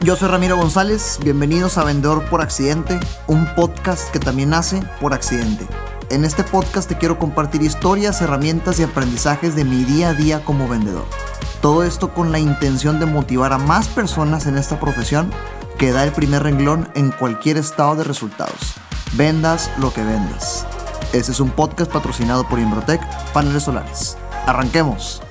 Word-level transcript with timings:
Yo 0.00 0.14
soy 0.14 0.28
Ramiro 0.28 0.56
González, 0.56 1.18
bienvenidos 1.24 1.76
a 1.76 1.82
Vendedor 1.82 2.24
por 2.30 2.40
Accidente, 2.40 3.00
un 3.26 3.52
podcast 3.56 4.08
que 4.12 4.20
también 4.20 4.50
nace 4.50 4.80
por 5.00 5.12
accidente. 5.12 5.66
En 6.08 6.24
este 6.24 6.44
podcast 6.44 6.88
te 6.88 6.96
quiero 6.96 7.18
compartir 7.18 7.62
historias, 7.62 8.22
herramientas 8.22 8.78
y 8.78 8.84
aprendizajes 8.84 9.56
de 9.56 9.64
mi 9.64 9.82
día 9.82 10.10
a 10.10 10.14
día 10.14 10.44
como 10.44 10.68
vendedor. 10.68 11.04
Todo 11.60 11.82
esto 11.82 12.14
con 12.14 12.30
la 12.30 12.38
intención 12.38 13.00
de 13.00 13.06
motivar 13.06 13.52
a 13.52 13.58
más 13.58 13.88
personas 13.88 14.46
en 14.46 14.56
esta 14.56 14.78
profesión 14.78 15.32
que 15.78 15.90
da 15.90 16.04
el 16.04 16.12
primer 16.12 16.44
renglón 16.44 16.88
en 16.94 17.10
cualquier 17.10 17.56
estado 17.56 17.96
de 17.96 18.04
resultados. 18.04 18.76
Vendas 19.14 19.68
lo 19.78 19.92
que 19.92 20.04
vendas. 20.04 20.64
Este 21.12 21.32
es 21.32 21.40
un 21.40 21.50
podcast 21.50 21.90
patrocinado 21.90 22.48
por 22.48 22.60
Imbrotec 22.60 23.02
Paneles 23.32 23.64
Solares. 23.64 24.16
Arranquemos. 24.46 25.22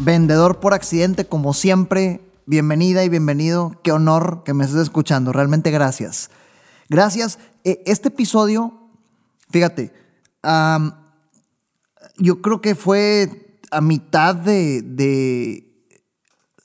Vendedor 0.00 0.58
por 0.58 0.74
accidente, 0.74 1.26
como 1.26 1.54
siempre, 1.54 2.20
bienvenida 2.50 3.04
y 3.04 3.08
bienvenido. 3.08 3.80
Qué 3.84 3.92
honor 3.92 4.42
que 4.44 4.54
me 4.54 4.64
estés 4.64 4.80
escuchando. 4.80 5.32
Realmente 5.32 5.70
gracias. 5.70 6.30
Gracias. 6.88 7.38
Eh, 7.62 7.80
este 7.86 8.08
episodio, 8.08 8.90
fíjate, 9.50 9.92
yo 12.18 12.42
creo 12.42 12.60
que 12.60 12.74
fue 12.74 13.60
a 13.70 13.80
mitad 13.80 14.34
de... 14.34 14.78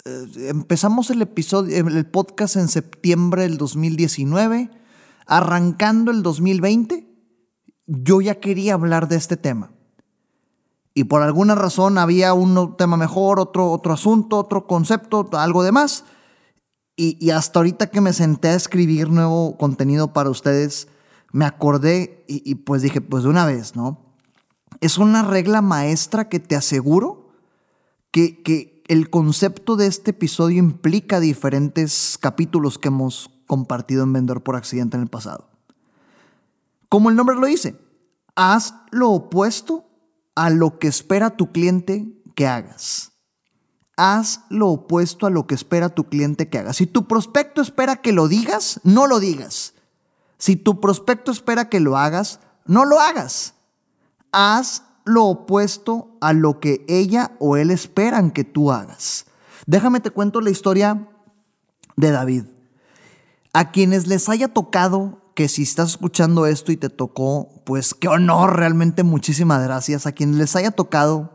Eh, 0.05 0.49
empezamos 0.49 1.12
el 1.12 1.21
episodio, 1.21 1.88
el 1.88 2.05
podcast 2.07 2.55
en 2.55 2.67
septiembre 2.67 3.43
del 3.43 3.59
2019, 3.59 4.71
arrancando 5.27 6.09
el 6.09 6.23
2020, 6.23 7.07
yo 7.85 8.21
ya 8.21 8.40
quería 8.40 8.73
hablar 8.73 9.07
de 9.07 9.17
este 9.17 9.38
tema 9.38 9.74
y 10.98 11.04
por 11.04 11.22
alguna 11.22 11.55
razón 11.55 11.98
había 11.98 12.34
un 12.34 12.77
tema 12.77 12.95
mejor, 12.95 13.41
otro, 13.41 13.70
otro 13.70 13.91
asunto, 13.91 14.38
otro 14.40 14.66
concepto, 14.66 15.27
algo 15.34 15.62
de 15.62 15.73
más. 15.73 16.05
Y, 16.95 17.30
hasta 17.31 17.59
ahorita 17.59 17.88
que 17.88 17.99
me 17.99 18.13
senté 18.13 18.48
a 18.48 18.55
escribir 18.55 19.10
nuevo 19.10 19.57
contenido 19.57 20.13
para 20.13 20.29
ustedes, 20.29 20.88
me 21.34 21.43
acordé 21.43 22.23
y, 22.29 22.49
y, 22.49 22.55
pues 22.55 22.82
dije, 22.82 23.01
pues 23.01 23.23
de 23.23 23.29
una 23.29 23.46
vez, 23.46 23.76
¿no? 23.76 24.16
Es 24.79 24.98
una 24.98 25.21
regla 25.21 25.62
maestra 25.62 26.29
que 26.29 26.40
te 26.40 26.55
aseguro 26.55 27.27
que, 28.12 28.41
que 28.41 28.82
el 28.88 29.10
concepto 29.10 29.76
de 29.76 29.88
este 29.88 30.12
episodio 30.12 30.60
implica 30.60 31.20
diferentes 31.20 32.18
capítulos 32.18 32.79
que 32.79 32.88
hemos 32.88 33.29
compartido 33.48 34.04
en 34.04 34.13
Vendedor 34.13 34.43
por 34.43 34.55
Accidente 34.55 34.96
en 34.96 35.04
el 35.04 35.10
pasado. 35.10 35.49
Como 36.88 37.10
el 37.10 37.18
nombre 37.18 37.35
lo 37.35 37.48
dice, 37.48 37.76
haz 38.35 38.76
lo 38.91 39.10
opuesto 39.10 39.84
a 40.36 40.50
lo 40.50 40.78
que 40.80 40.88
espera 40.88 41.38
tu 41.38 41.52
cliente 41.52 42.08
que 42.36 42.48
hagas. 42.48 43.14
Haz 43.98 44.41
lo 44.50 44.68
opuesto 44.68 45.26
a 45.26 45.30
lo 45.30 45.48
que 45.48 45.55
espera 45.55 45.90
tu 45.90 46.10
cliente 46.10 46.50
que 46.50 46.60
hagas. 46.60 46.76
Si 46.76 46.86
tu 46.86 47.08
prospecto 47.08 47.62
espera 47.62 47.96
que 47.96 48.12
lo 48.12 48.28
digas, 48.28 48.82
no 48.84 49.08
lo 49.08 49.20
digas. 49.20 49.74
Si 50.38 50.58
tu 50.58 50.82
prospecto 50.82 51.32
espera 51.32 51.70
que 51.70 51.80
lo 51.80 51.98
hagas, 51.98 52.41
no 52.66 52.84
lo 52.84 53.00
hagas. 53.00 53.56
Haz 54.34 54.84
lo 55.06 55.26
opuesto 55.26 56.18
a 56.20 56.34
lo 56.34 56.60
que 56.60 56.84
ella 56.90 57.32
o 57.40 57.56
él 57.56 57.72
esperan 57.72 58.32
que 58.32 58.44
tú 58.44 58.72
hagas. 58.72 59.26
Déjame 59.66 60.02
te 60.02 60.12
cuento 60.12 60.41
la 60.41 60.50
historia 60.50 61.08
de 61.96 62.12
David. 62.12 62.46
A 63.54 63.72
quienes 63.72 64.08
les 64.08 64.28
haya 64.28 64.50
tocado 64.50 65.22
que 65.36 65.50
si 65.50 65.64
estás 65.64 65.91
escuchando 65.91 66.46
esto 66.46 66.72
y 66.72 66.78
te 66.78 66.90
tocó, 66.90 67.62
pues 67.66 67.94
qué 67.94 68.08
honor, 68.08 68.56
realmente 68.56 69.03
muchísimas 69.03 69.62
gracias. 69.62 70.08
A 70.08 70.14
quienes 70.14 70.38
les 70.38 70.56
haya 70.56 70.72
tocado 70.72 71.34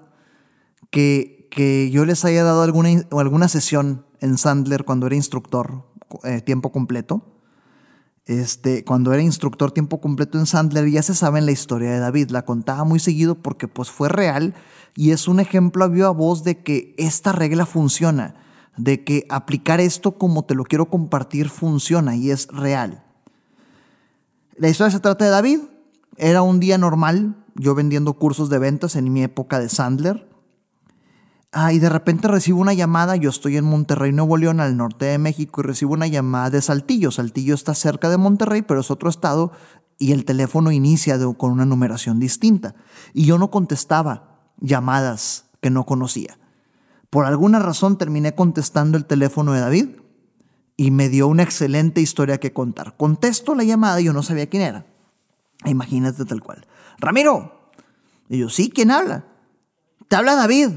que, 0.90 1.46
que 1.50 1.90
yo 1.90 2.06
les 2.06 2.24
haya 2.24 2.42
dado 2.42 2.62
alguna, 2.62 3.04
alguna 3.12 3.46
sesión 3.48 4.06
en 4.20 4.38
Sandler 4.38 4.84
cuando 4.84 5.06
era 5.06 5.16
instructor 5.16 5.84
eh, 6.24 6.40
tiempo 6.40 6.72
completo. 6.72 7.36
Este, 8.24 8.84
cuando 8.84 9.12
era 9.12 9.22
instructor 9.22 9.70
tiempo 9.72 10.00
completo 10.00 10.38
en 10.38 10.46
Sandler, 10.46 10.88
ya 10.88 11.02
se 11.02 11.14
sabe 11.14 11.42
la 11.42 11.50
historia 11.50 11.90
de 11.90 11.98
David. 11.98 12.30
La 12.30 12.46
contaba 12.46 12.84
muy 12.84 13.00
seguido 13.00 13.34
porque 13.34 13.68
pues 13.68 13.90
fue 13.90 14.08
real 14.08 14.54
y 14.96 15.10
es 15.10 15.28
un 15.28 15.40
ejemplo 15.40 15.84
a 15.84 15.88
viva 15.88 16.10
voz 16.10 16.42
de 16.42 16.62
que 16.62 16.94
esta 16.96 17.32
regla 17.32 17.66
funciona, 17.66 18.36
de 18.78 19.04
que 19.04 19.26
aplicar 19.28 19.78
esto 19.78 20.12
como 20.16 20.46
te 20.46 20.54
lo 20.54 20.64
quiero 20.64 20.88
compartir 20.88 21.50
funciona 21.50 22.16
y 22.16 22.30
es 22.30 22.48
real. 22.48 23.04
La 24.60 24.68
historia 24.68 24.90
se 24.90 25.00
trata 25.00 25.24
de 25.24 25.30
David. 25.30 25.60
Era 26.18 26.42
un 26.42 26.60
día 26.60 26.76
normal, 26.76 27.34
yo 27.54 27.74
vendiendo 27.74 28.12
cursos 28.12 28.50
de 28.50 28.58
ventas 28.58 28.94
en 28.94 29.10
mi 29.10 29.22
época 29.22 29.58
de 29.58 29.70
Sandler. 29.70 30.28
Ah, 31.50 31.72
y 31.72 31.78
de 31.78 31.88
repente 31.88 32.28
recibo 32.28 32.60
una 32.60 32.74
llamada, 32.74 33.16
yo 33.16 33.30
estoy 33.30 33.56
en 33.56 33.64
Monterrey, 33.64 34.12
Nuevo 34.12 34.36
León, 34.36 34.60
al 34.60 34.76
norte 34.76 35.06
de 35.06 35.16
México, 35.16 35.62
y 35.62 35.64
recibo 35.64 35.94
una 35.94 36.08
llamada 36.08 36.50
de 36.50 36.60
Saltillo. 36.60 37.10
Saltillo 37.10 37.54
está 37.54 37.74
cerca 37.74 38.10
de 38.10 38.18
Monterrey, 38.18 38.60
pero 38.60 38.80
es 38.80 38.90
otro 38.90 39.08
estado, 39.08 39.50
y 39.96 40.12
el 40.12 40.26
teléfono 40.26 40.70
inicia 40.70 41.18
con 41.38 41.52
una 41.52 41.64
numeración 41.64 42.20
distinta. 42.20 42.74
Y 43.14 43.24
yo 43.24 43.38
no 43.38 43.50
contestaba 43.50 44.42
llamadas 44.58 45.46
que 45.62 45.70
no 45.70 45.86
conocía. 45.86 46.38
Por 47.08 47.24
alguna 47.24 47.60
razón 47.60 47.96
terminé 47.96 48.34
contestando 48.34 48.98
el 48.98 49.06
teléfono 49.06 49.54
de 49.54 49.60
David 49.60 49.88
y 50.80 50.90
me 50.90 51.10
dio 51.10 51.28
una 51.28 51.42
excelente 51.42 52.00
historia 52.00 52.40
que 52.40 52.54
contar. 52.54 52.96
Contesto 52.96 53.54
la 53.54 53.64
llamada 53.64 54.00
y 54.00 54.04
yo 54.04 54.14
no 54.14 54.22
sabía 54.22 54.48
quién 54.48 54.62
era. 54.62 54.86
Imagínate 55.66 56.24
tal 56.24 56.40
cual. 56.40 56.66
Ramiro. 56.96 57.68
Y 58.30 58.38
yo, 58.38 58.48
sí, 58.48 58.70
¿quién 58.70 58.90
habla? 58.90 59.26
Te 60.08 60.16
habla 60.16 60.36
David. 60.36 60.70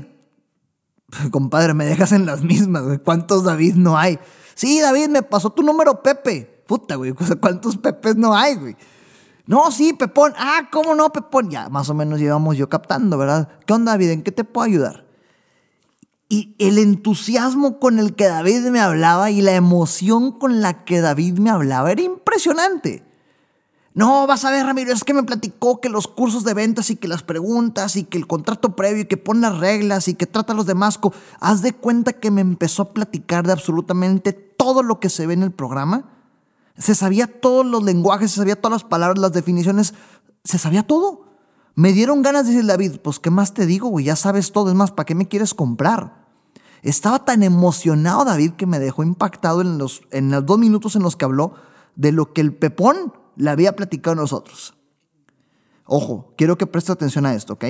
Compadre, 1.31 1.73
me 1.73 1.85
dejas 1.85 2.11
en 2.11 2.25
las 2.25 2.43
mismas, 2.43 2.83
¿Cuántos 3.05 3.45
David 3.45 3.75
no 3.75 3.97
hay? 3.97 4.19
Sí, 4.55 4.81
David, 4.81 5.07
me 5.07 5.23
pasó 5.23 5.51
tu 5.51 5.63
número 5.63 6.03
Pepe. 6.03 6.65
Puta, 6.67 6.95
güey, 6.95 7.13
¿cuántos 7.39 7.77
Pepes 7.77 8.17
no 8.17 8.35
hay, 8.35 8.55
güey? 8.55 8.75
No, 9.45 9.71
sí, 9.71 9.93
Pepón. 9.93 10.33
Ah, 10.35 10.67
¿cómo 10.69 10.95
no, 10.95 11.13
Pepón? 11.13 11.49
Ya, 11.49 11.69
más 11.69 11.89
o 11.89 11.93
menos 11.93 12.19
llevamos 12.19 12.57
yo 12.57 12.67
captando, 12.67 13.17
¿verdad? 13.17 13.47
¿Qué 13.65 13.71
onda, 13.71 13.93
David? 13.93 14.09
¿En 14.09 14.23
qué 14.23 14.33
te 14.33 14.43
puedo 14.43 14.65
ayudar? 14.65 15.05
Y 16.33 16.55
el 16.57 16.79
entusiasmo 16.79 17.77
con 17.77 17.99
el 17.99 18.15
que 18.15 18.25
David 18.25 18.61
me 18.71 18.79
hablaba 18.79 19.29
y 19.29 19.41
la 19.41 19.53
emoción 19.53 20.31
con 20.31 20.61
la 20.61 20.83
que 20.83 20.99
David 20.99 21.37
me 21.37 21.51
hablaba 21.51 21.91
era 21.91 22.01
impresionante. 22.01 23.05
No, 23.93 24.25
vas 24.25 24.43
a 24.43 24.49
ver, 24.49 24.65
Ramiro, 24.65 24.91
es 24.91 25.03
que 25.03 25.13
me 25.13 25.21
platicó 25.21 25.79
que 25.79 25.89
los 25.89 26.07
cursos 26.07 26.43
de 26.43 26.55
ventas 26.55 26.89
y 26.89 26.95
que 26.95 27.07
las 27.07 27.21
preguntas 27.21 27.95
y 27.97 28.05
que 28.05 28.17
el 28.17 28.25
contrato 28.25 28.75
previo 28.75 29.03
y 29.03 29.05
que 29.05 29.17
pone 29.17 29.41
las 29.41 29.59
reglas 29.59 30.07
y 30.07 30.15
que 30.15 30.25
trata 30.25 30.53
a 30.53 30.55
los 30.55 30.65
demás. 30.65 30.99
Haz 31.39 31.61
de 31.61 31.73
cuenta 31.73 32.13
que 32.13 32.31
me 32.31 32.41
empezó 32.41 32.81
a 32.81 32.93
platicar 32.93 33.45
de 33.45 33.51
absolutamente 33.51 34.33
todo 34.33 34.81
lo 34.81 34.99
que 34.99 35.09
se 35.09 35.27
ve 35.27 35.35
en 35.35 35.43
el 35.43 35.51
programa. 35.51 36.15
Se 36.79 36.95
sabía 36.95 37.27
todos 37.27 37.63
los 37.63 37.83
lenguajes, 37.83 38.31
se 38.31 38.37
sabía 38.37 38.59
todas 38.59 38.81
las 38.81 38.89
palabras, 38.89 39.19
las 39.19 39.33
definiciones, 39.33 39.93
se 40.43 40.57
sabía 40.57 40.81
todo. 40.81 41.27
Me 41.75 41.93
dieron 41.93 42.23
ganas 42.23 42.47
de 42.47 42.53
decir, 42.53 42.65
David, 42.65 43.01
pues, 43.03 43.19
¿qué 43.19 43.29
más 43.29 43.53
te 43.53 43.67
digo, 43.67 43.89
güey? 43.89 44.05
Ya 44.05 44.15
sabes 44.15 44.51
todo, 44.51 44.69
es 44.69 44.75
más, 44.75 44.89
¿para 44.89 45.05
qué 45.05 45.13
me 45.13 45.27
quieres 45.27 45.53
comprar? 45.53 46.22
Estaba 46.83 47.23
tan 47.23 47.43
emocionado 47.43 48.25
David 48.25 48.51
que 48.51 48.65
me 48.65 48.77
dejó 48.77 49.03
impactado 49.03 49.61
en 49.61 49.77
los, 49.77 50.01
en 50.11 50.29
los 50.29 50.45
dos 50.45 50.59
minutos 50.59 50.97
en 50.97 51.01
los 51.01 51.15
que 51.15 51.23
habló 51.23 51.53
de 51.95 52.11
lo 52.11 52.33
que 52.33 52.41
el 52.41 52.53
Pepón 52.53 53.13
le 53.37 53.49
había 53.49 53.75
platicado 53.77 54.11
a 54.11 54.21
nosotros. 54.21 54.75
Ojo, 55.85 56.33
quiero 56.37 56.57
que 56.57 56.67
preste 56.67 56.91
atención 56.91 57.25
a 57.25 57.35
esto, 57.35 57.53
¿ok? 57.53 57.65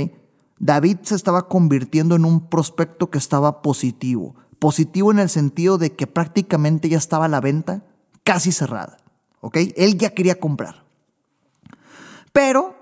David 0.57 0.97
se 1.03 1.13
estaba 1.13 1.47
convirtiendo 1.47 2.15
en 2.15 2.25
un 2.25 2.49
prospecto 2.49 3.11
que 3.11 3.19
estaba 3.19 3.61
positivo. 3.61 4.35
Positivo 4.57 5.11
en 5.11 5.19
el 5.19 5.29
sentido 5.29 5.77
de 5.77 5.93
que 5.93 6.07
prácticamente 6.07 6.89
ya 6.89 6.97
estaba 6.97 7.27
la 7.27 7.39
venta 7.39 7.85
casi 8.23 8.51
cerrada, 8.51 8.97
¿ok? 9.41 9.57
Él 9.75 9.97
ya 9.97 10.09
quería 10.09 10.39
comprar. 10.39 10.85
Pero, 12.31 12.75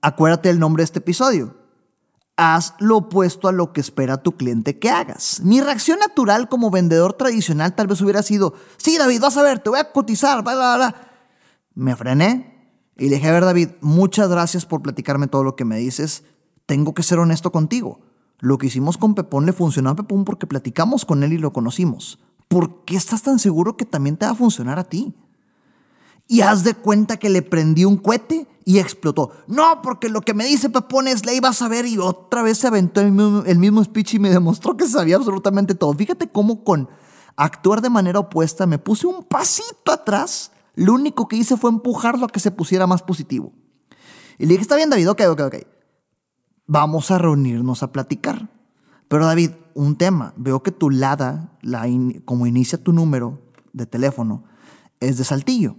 acuérdate 0.00 0.48
el 0.48 0.60
nombre 0.60 0.82
de 0.82 0.84
este 0.84 1.00
episodio 1.00 1.61
haz 2.42 2.74
lo 2.78 2.96
opuesto 2.96 3.48
a 3.48 3.52
lo 3.52 3.72
que 3.72 3.80
espera 3.80 4.22
tu 4.22 4.32
cliente 4.32 4.78
que 4.78 4.90
hagas. 4.90 5.40
Mi 5.44 5.60
reacción 5.60 6.00
natural 6.00 6.48
como 6.48 6.70
vendedor 6.70 7.12
tradicional 7.12 7.74
tal 7.74 7.86
vez 7.86 8.00
hubiera 8.00 8.22
sido, 8.22 8.54
sí, 8.76 8.98
David, 8.98 9.20
vas 9.20 9.36
a 9.36 9.42
ver, 9.42 9.60
te 9.60 9.70
voy 9.70 9.78
a 9.78 9.92
cotizar, 9.92 10.42
bla, 10.42 10.54
bla, 10.54 10.76
bla. 10.76 10.94
Me 11.74 11.94
frené 11.94 12.52
y 12.96 13.08
le 13.08 13.16
dije, 13.16 13.28
a 13.28 13.32
ver, 13.32 13.44
David, 13.44 13.68
muchas 13.80 14.28
gracias 14.28 14.66
por 14.66 14.82
platicarme 14.82 15.28
todo 15.28 15.44
lo 15.44 15.56
que 15.56 15.64
me 15.64 15.76
dices. 15.78 16.24
Tengo 16.66 16.94
que 16.94 17.02
ser 17.02 17.18
honesto 17.18 17.52
contigo. 17.52 18.00
Lo 18.38 18.58
que 18.58 18.66
hicimos 18.66 18.98
con 18.98 19.14
Pepón 19.14 19.46
le 19.46 19.52
funcionó 19.52 19.90
a 19.90 19.96
Pepón 19.96 20.24
porque 20.24 20.48
platicamos 20.48 21.04
con 21.04 21.22
él 21.22 21.32
y 21.32 21.38
lo 21.38 21.52
conocimos. 21.52 22.18
¿Por 22.48 22.84
qué 22.84 22.96
estás 22.96 23.22
tan 23.22 23.38
seguro 23.38 23.76
que 23.76 23.86
también 23.86 24.16
te 24.16 24.26
va 24.26 24.32
a 24.32 24.36
funcionar 24.36 24.78
a 24.78 24.84
ti? 24.84 25.14
Y 26.32 26.40
haz 26.40 26.64
de 26.64 26.72
cuenta 26.72 27.18
que 27.18 27.28
le 27.28 27.42
prendí 27.42 27.84
un 27.84 27.98
cohete 27.98 28.48
y 28.64 28.78
explotó. 28.78 29.32
No, 29.48 29.82
porque 29.82 30.08
lo 30.08 30.22
que 30.22 30.32
me 30.32 30.46
dice 30.46 30.70
Pepón 30.70 31.06
es 31.06 31.26
la 31.26 31.34
iba 31.34 31.50
a 31.50 31.52
saber 31.52 31.84
y 31.84 31.98
otra 31.98 32.40
vez 32.40 32.56
se 32.56 32.68
aventó 32.68 33.02
el 33.02 33.12
mismo, 33.12 33.84
speech 33.84 34.14
y 34.14 34.18
me 34.18 34.30
demostró 34.30 34.74
que 34.74 34.88
sabía 34.88 35.16
absolutamente 35.16 35.74
todo. 35.74 35.92
Fíjate 35.92 36.30
cómo 36.30 36.64
con 36.64 36.88
actuar 37.36 37.82
de 37.82 37.90
manera 37.90 38.18
opuesta 38.18 38.64
me 38.64 38.78
puse 38.78 39.06
un 39.06 39.24
pasito 39.24 39.92
atrás. 39.92 40.52
Lo 40.74 40.94
único 40.94 41.28
que 41.28 41.36
hice 41.36 41.58
fue 41.58 41.68
empujarlo 41.68 42.24
a 42.24 42.30
que 42.30 42.40
se 42.40 42.50
pusiera 42.50 42.86
más 42.86 43.02
positivo. 43.02 43.52
Y 44.38 44.46
le 44.46 44.52
dije, 44.52 44.62
está 44.62 44.76
bien 44.76 44.88
David, 44.88 45.10
ok, 45.10 45.20
ok, 45.32 45.40
ok. 45.40 45.56
Vamos 46.66 47.10
a 47.10 47.18
reunirnos 47.18 47.82
a 47.82 47.92
platicar. 47.92 48.48
Pero 49.06 49.26
David, 49.26 49.50
un 49.74 49.98
tema. 49.98 50.32
Veo 50.38 50.62
que 50.62 50.72
tu 50.72 50.88
LADA, 50.88 51.58
la 51.60 51.84
como 52.24 52.46
inicia 52.46 52.82
tu 52.82 52.94
número, 52.94 53.38
de 53.74 53.84
teléfono 53.84 54.44
es 54.98 55.18
de 55.18 55.24
Saltillo. 55.24 55.76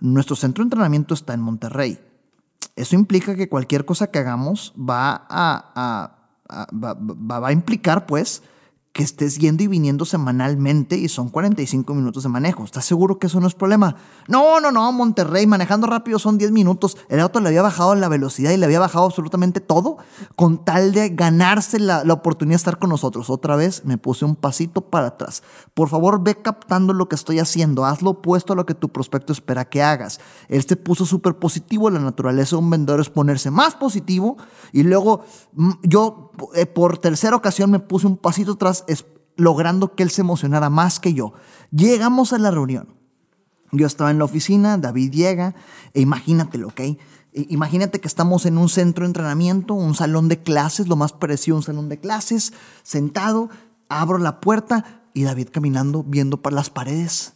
Nuestro 0.00 0.36
centro 0.36 0.62
de 0.62 0.66
entrenamiento 0.66 1.14
está 1.14 1.34
en 1.34 1.40
Monterrey. 1.40 1.98
Eso 2.76 2.94
implica 2.94 3.34
que 3.34 3.48
cualquier 3.48 3.84
cosa 3.84 4.10
que 4.10 4.18
hagamos 4.18 4.74
va 4.78 5.26
a, 5.28 6.16
va, 6.50 7.48
a 7.48 7.52
implicar, 7.52 8.06
pues, 8.06 8.42
que 8.96 9.02
estés 9.02 9.36
yendo 9.36 9.62
y 9.62 9.66
viniendo 9.66 10.06
semanalmente 10.06 10.96
y 10.96 11.08
son 11.08 11.28
45 11.28 11.92
minutos 11.92 12.22
de 12.22 12.30
manejo. 12.30 12.64
¿Estás 12.64 12.86
seguro 12.86 13.18
que 13.18 13.26
eso 13.26 13.40
no 13.40 13.46
es 13.46 13.52
problema? 13.52 13.96
No, 14.26 14.58
no, 14.58 14.72
no, 14.72 14.90
Monterrey, 14.90 15.46
manejando 15.46 15.86
rápido 15.86 16.18
son 16.18 16.38
10 16.38 16.50
minutos. 16.50 16.96
El 17.10 17.20
auto 17.20 17.40
le 17.40 17.48
había 17.48 17.60
bajado 17.60 17.94
la 17.94 18.08
velocidad 18.08 18.52
y 18.52 18.56
le 18.56 18.64
había 18.64 18.80
bajado 18.80 19.04
absolutamente 19.04 19.60
todo 19.60 19.98
con 20.34 20.64
tal 20.64 20.92
de 20.92 21.10
ganarse 21.10 21.78
la, 21.78 22.04
la 22.04 22.14
oportunidad 22.14 22.54
de 22.54 22.56
estar 22.56 22.78
con 22.78 22.88
nosotros. 22.88 23.28
Otra 23.28 23.54
vez 23.54 23.84
me 23.84 23.98
puse 23.98 24.24
un 24.24 24.34
pasito 24.34 24.80
para 24.80 25.08
atrás. 25.08 25.42
Por 25.74 25.90
favor, 25.90 26.22
ve 26.22 26.40
captando 26.40 26.94
lo 26.94 27.06
que 27.06 27.16
estoy 27.16 27.38
haciendo. 27.38 27.84
Hazlo 27.84 28.12
opuesto 28.12 28.54
a 28.54 28.56
lo 28.56 28.64
que 28.64 28.72
tu 28.72 28.88
prospecto 28.88 29.34
espera 29.34 29.66
que 29.66 29.82
hagas. 29.82 30.20
Él 30.48 30.64
se 30.66 30.74
puso 30.74 31.04
súper 31.04 31.34
positivo. 31.34 31.90
La 31.90 32.00
naturaleza 32.00 32.56
de 32.56 32.62
un 32.62 32.70
vendedor 32.70 33.00
es 33.00 33.10
ponerse 33.10 33.50
más 33.50 33.74
positivo 33.74 34.38
y 34.72 34.84
luego 34.84 35.22
mm, 35.52 35.72
yo 35.82 36.32
eh, 36.54 36.64
por 36.64 36.96
tercera 36.96 37.36
ocasión 37.36 37.70
me 37.70 37.78
puse 37.78 38.06
un 38.06 38.16
pasito 38.16 38.52
atrás 38.52 38.85
logrando 39.36 39.94
que 39.94 40.02
él 40.02 40.10
se 40.10 40.22
emocionara 40.22 40.70
más 40.70 41.00
que 41.00 41.14
yo. 41.14 41.34
Llegamos 41.70 42.32
a 42.32 42.38
la 42.38 42.50
reunión. 42.50 42.94
Yo 43.72 43.86
estaba 43.86 44.10
en 44.10 44.18
la 44.18 44.24
oficina, 44.24 44.78
David 44.78 45.12
llega, 45.12 45.54
e 45.92 46.06
¿ok? 46.06 46.80
E 46.80 46.98
imagínate 47.32 48.00
que 48.00 48.08
estamos 48.08 48.46
en 48.46 48.56
un 48.56 48.68
centro 48.68 49.04
de 49.04 49.08
entrenamiento, 49.08 49.74
un 49.74 49.94
salón 49.94 50.28
de 50.28 50.42
clases, 50.42 50.88
lo 50.88 50.96
más 50.96 51.12
parecido 51.12 51.56
a 51.56 51.58
un 51.58 51.62
salón 51.62 51.88
de 51.88 51.98
clases, 51.98 52.52
sentado, 52.82 53.50
abro 53.88 54.18
la 54.18 54.40
puerta 54.40 55.02
y 55.12 55.24
David 55.24 55.48
caminando, 55.52 56.02
viendo 56.02 56.40
por 56.40 56.52
las 56.52 56.70
paredes, 56.70 57.34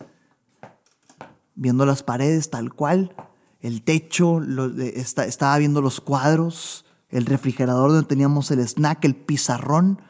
viendo 1.55 1.85
las 1.85 2.03
paredes 2.03 2.49
tal 2.49 2.73
cual, 2.73 3.14
el 3.61 3.82
techo, 3.82 4.41
estaba 4.79 5.58
viendo 5.58 5.82
los 5.82 6.00
cuadros, 6.00 6.87
el 7.11 7.26
refrigerador 7.26 7.91
donde 7.91 8.06
teníamos 8.06 8.50
el 8.50 8.61
snack, 8.61 9.05
el 9.05 9.17
pizarrón, 9.17 10.00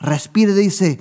respira 0.00 0.52
y 0.52 0.56
dice, 0.56 1.00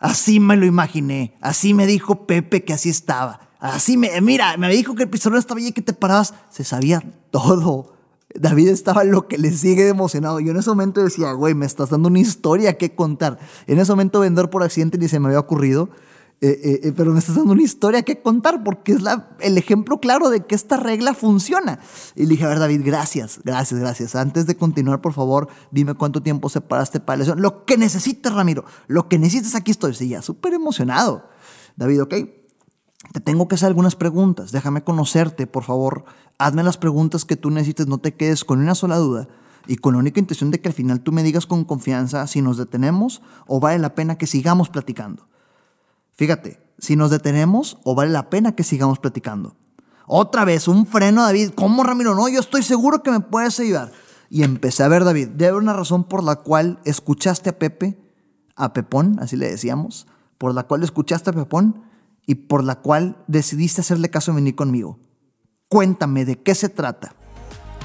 Así 0.00 0.40
me 0.40 0.56
lo 0.56 0.64
imaginé. 0.64 1.36
Así 1.42 1.74
me 1.74 1.86
dijo 1.86 2.26
Pepe 2.26 2.64
que 2.64 2.72
así 2.72 2.88
estaba. 2.88 3.50
Así 3.60 3.98
me, 3.98 4.18
mira, 4.22 4.56
me 4.56 4.70
dijo 4.70 4.94
que 4.94 5.02
el 5.02 5.10
pizarrón 5.10 5.38
estaba 5.38 5.60
allí 5.60 5.72
que 5.72 5.82
te 5.82 5.92
parabas. 5.92 6.32
Se 6.48 6.64
sabía 6.64 7.02
todo. 7.30 7.92
David 8.34 8.68
estaba 8.68 9.04
lo 9.04 9.28
que 9.28 9.36
le 9.36 9.52
sigue 9.52 9.88
emocionado. 9.88 10.40
Yo 10.40 10.52
en 10.52 10.56
ese 10.56 10.70
momento 10.70 11.04
decía, 11.04 11.32
güey, 11.32 11.54
me 11.54 11.66
estás 11.66 11.90
dando 11.90 12.08
una 12.08 12.18
historia 12.18 12.78
que 12.78 12.94
contar. 12.94 13.38
En 13.66 13.78
ese 13.78 13.92
momento 13.92 14.20
vender 14.20 14.48
por 14.48 14.62
accidente 14.62 14.96
ni 14.96 15.06
se 15.06 15.20
me 15.20 15.26
había 15.26 15.40
ocurrido. 15.40 15.90
Eh, 16.42 16.58
eh, 16.64 16.80
eh, 16.84 16.92
pero 16.96 17.12
me 17.12 17.18
estás 17.18 17.36
dando 17.36 17.52
una 17.52 17.62
historia 17.62 18.02
que 18.02 18.22
contar 18.22 18.64
porque 18.64 18.92
es 18.92 19.02
el 19.40 19.58
ejemplo 19.58 20.00
claro 20.00 20.30
de 20.30 20.46
que 20.46 20.54
esta 20.54 20.78
regla 20.78 21.12
funciona. 21.12 21.80
Y 22.16 22.22
le 22.22 22.28
dije, 22.30 22.44
a 22.44 22.48
ver, 22.48 22.58
David, 22.58 22.80
gracias, 22.82 23.40
gracias, 23.44 23.78
gracias. 23.78 24.14
Antes 24.14 24.46
de 24.46 24.56
continuar, 24.56 25.02
por 25.02 25.12
favor, 25.12 25.48
dime 25.70 25.94
cuánto 25.94 26.22
tiempo 26.22 26.48
separaste 26.48 26.98
para 26.98 27.18
la 27.18 27.20
lesión. 27.20 27.42
Lo 27.42 27.66
que 27.66 27.76
necesites, 27.76 28.32
Ramiro, 28.32 28.64
lo 28.86 29.06
que 29.06 29.18
necesites, 29.18 29.54
aquí 29.54 29.70
estoy. 29.70 29.94
Sí, 29.94 30.08
ya, 30.08 30.22
súper 30.22 30.54
emocionado. 30.54 31.28
David, 31.76 32.02
ok, 32.02 32.14
te 33.12 33.20
tengo 33.20 33.46
que 33.46 33.56
hacer 33.56 33.66
algunas 33.66 33.94
preguntas. 33.94 34.50
Déjame 34.50 34.82
conocerte, 34.82 35.46
por 35.46 35.64
favor. 35.64 36.04
Hazme 36.38 36.62
las 36.62 36.78
preguntas 36.78 37.26
que 37.26 37.36
tú 37.36 37.50
necesites, 37.50 37.86
no 37.86 37.98
te 37.98 38.14
quedes 38.14 38.46
con 38.46 38.60
una 38.60 38.74
sola 38.74 38.96
duda 38.96 39.28
y 39.66 39.76
con 39.76 39.92
la 39.92 39.98
única 39.98 40.20
intención 40.20 40.50
de 40.50 40.60
que 40.62 40.68
al 40.68 40.74
final 40.74 41.02
tú 41.02 41.12
me 41.12 41.22
digas 41.22 41.44
con 41.44 41.64
confianza 41.64 42.26
si 42.26 42.40
nos 42.40 42.56
detenemos 42.56 43.20
o 43.46 43.60
vale 43.60 43.78
la 43.78 43.94
pena 43.94 44.16
que 44.16 44.26
sigamos 44.26 44.70
platicando. 44.70 45.26
Fíjate, 46.20 46.60
si 46.76 46.96
nos 46.96 47.10
detenemos 47.10 47.78
o 47.82 47.94
vale 47.94 48.10
la 48.10 48.28
pena 48.28 48.54
que 48.54 48.62
sigamos 48.62 48.98
platicando. 48.98 49.56
Otra 50.06 50.44
vez, 50.44 50.68
un 50.68 50.84
freno, 50.84 51.22
David. 51.22 51.52
¿Cómo, 51.54 51.82
Ramiro? 51.82 52.14
No, 52.14 52.28
yo 52.28 52.40
estoy 52.40 52.62
seguro 52.62 53.02
que 53.02 53.10
me 53.10 53.20
puedes 53.20 53.58
ayudar. 53.58 53.90
Y 54.28 54.42
empecé 54.42 54.82
a 54.82 54.88
ver, 54.88 55.04
David, 55.04 55.28
debe 55.28 55.46
haber 55.46 55.62
una 55.62 55.72
razón 55.72 56.04
por 56.04 56.22
la 56.22 56.36
cual 56.36 56.78
escuchaste 56.84 57.48
a 57.48 57.58
Pepe, 57.58 57.98
a 58.54 58.74
Pepón, 58.74 59.16
así 59.18 59.38
le 59.38 59.50
decíamos, 59.50 60.06
por 60.36 60.52
la 60.52 60.64
cual 60.64 60.82
escuchaste 60.82 61.30
a 61.30 61.32
Pepón 61.32 61.84
y 62.26 62.34
por 62.34 62.64
la 62.64 62.82
cual 62.82 63.24
decidiste 63.26 63.80
hacerle 63.80 64.10
caso 64.10 64.32
a 64.32 64.34
venir 64.34 64.54
conmigo. 64.54 64.98
Cuéntame 65.70 66.26
de 66.26 66.42
qué 66.42 66.54
se 66.54 66.68
trata. 66.68 67.14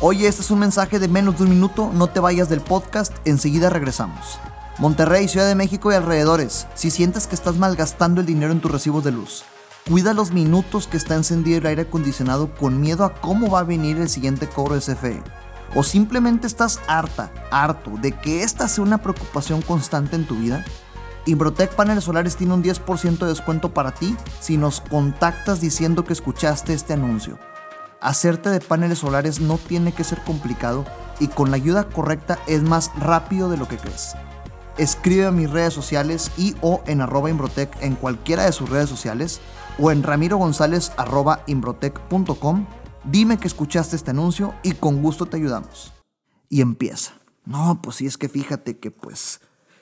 Oye, 0.02 0.28
este 0.28 0.42
es 0.42 0.52
un 0.52 0.60
mensaje 0.60 1.00
de 1.00 1.08
menos 1.08 1.38
de 1.38 1.46
un 1.46 1.52
minuto, 1.52 1.90
no 1.94 2.08
te 2.08 2.20
vayas 2.20 2.50
del 2.50 2.60
podcast, 2.60 3.14
enseguida 3.24 3.70
regresamos. 3.70 4.42
Monterrey, 4.78 5.30
Ciudad 5.30 5.48
de 5.48 5.56
México 5.56 5.90
y 5.90 5.96
alrededores, 5.96 6.68
si 6.76 6.92
sientes 6.92 7.28
que 7.28 7.36
estás 7.36 7.56
malgastando 7.56 8.20
el 8.20 8.28
dinero 8.28 8.52
en 8.52 8.60
tus 8.60 8.70
recibos 8.70 9.06
de 9.06 9.14
luz, 9.14 9.46
cuida 9.90 10.14
los 10.14 10.32
minutos 10.32 10.88
que 10.88 10.98
está 10.98 11.16
encendido 11.16 11.60
el 11.60 11.66
aire 11.66 11.84
acondicionado 11.84 12.54
con 12.54 12.82
miedo 12.82 13.06
a 13.06 13.14
cómo 13.14 13.50
va 13.50 13.62
a 13.62 13.64
venir 13.64 13.96
el 13.98 14.10
siguiente 14.10 14.50
cobro 14.50 14.76
de 14.76 14.82
CFE. 14.82 15.24
O 15.76 15.84
simplemente 15.84 16.46
estás 16.46 16.82
harta, 16.88 17.32
harto 17.52 17.92
de 18.02 18.12
que 18.12 18.44
esta 18.44 18.68
sea 18.68 18.84
una 18.84 18.98
preocupación 18.98 19.62
constante 19.62 20.18
en 20.18 20.28
tu 20.28 20.36
vida. 20.36 20.66
Imbrotec 21.26 21.74
Paneles 21.74 22.04
Solares 22.04 22.36
tiene 22.36 22.54
un 22.54 22.64
10% 22.64 23.18
de 23.20 23.28
descuento 23.28 23.74
para 23.74 23.94
ti 23.94 24.16
si 24.42 24.58
nos 24.58 24.82
contactas 24.82 25.62
diciendo 25.62 26.04
que 26.04 26.12
escuchaste 26.12 26.74
este 26.74 26.92
anuncio. 26.92 27.40
Hacerte 28.02 28.50
de 28.50 28.60
paneles 28.60 29.00
solares 29.00 29.40
no 29.40 29.58
tiene 29.58 29.94
que 29.94 30.04
ser 30.04 30.22
complicado 30.24 30.86
y 31.20 31.30
con 31.30 31.50
la 31.50 31.56
ayuda 31.56 31.88
correcta 31.88 32.38
es 32.46 32.62
más 32.62 32.92
rápido 33.00 33.50
de 33.50 33.58
lo 33.58 33.68
que 33.68 33.78
crees 33.78 34.16
escribe 34.78 35.26
a 35.26 35.32
mis 35.32 35.50
redes 35.50 35.74
sociales 35.74 36.32
y 36.38 36.56
o 36.62 36.84
en 36.88 37.02
arroba 37.02 37.30
Imbrotec 37.30 37.82
en 37.82 37.96
cualquiera 37.96 38.46
de 38.46 38.52
sus 38.52 38.70
redes 38.70 38.90
sociales 38.90 39.40
o 39.80 39.92
en 39.92 40.04
ramiro 40.04 40.38
gonzález 40.38 40.92
arroba 40.98 41.44
imbrotec.com. 41.48 42.66
Dime 43.04 43.38
que 43.38 43.48
escuchaste 43.48 43.96
este 43.96 44.12
anuncio 44.12 44.54
y 44.64 44.74
con 44.74 45.02
gusto 45.02 45.26
te 45.26 45.38
ayudamos. 45.38 45.94
Y 46.50 46.62
empieza. 46.62 47.14
No, 47.46 47.80
pues 47.82 47.98
sí, 47.98 48.06
es 48.06 48.18
que 48.18 48.30
fíjate 48.30 48.80
que 48.80 48.92
pues 48.92 49.42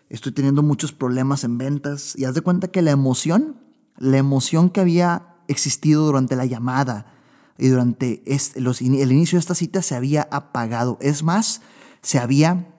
estoy 0.09 0.31
teniendo 0.31 0.63
muchos 0.63 0.91
problemas 0.91 1.43
en 1.43 1.57
ventas 1.57 2.15
y 2.17 2.25
haz 2.25 2.35
de 2.35 2.41
cuenta 2.41 2.67
que 2.67 2.81
la 2.81 2.91
emoción, 2.91 3.61
la 3.97 4.17
emoción 4.17 4.69
que 4.69 4.81
había 4.81 5.35
existido 5.47 6.05
durante 6.05 6.35
la 6.35 6.45
llamada 6.45 7.13
y 7.57 7.67
durante 7.69 8.23
los, 8.55 8.81
el 8.81 9.11
inicio 9.11 9.37
de 9.37 9.41
esta 9.41 9.55
cita 9.55 9.81
se 9.81 9.95
había 9.95 10.27
apagado. 10.31 10.97
Es 10.99 11.23
más, 11.23 11.61
se 12.01 12.19
había 12.19 12.72